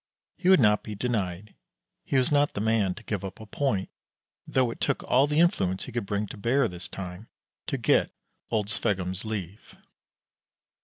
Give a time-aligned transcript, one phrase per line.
[0.35, 1.53] He would not be denied.
[2.03, 3.91] He was not the man to give up a point,
[4.47, 7.29] though it took all the influence he could bring to bear, this time,
[7.67, 8.09] to get
[8.49, 9.75] old Sveggum's leave.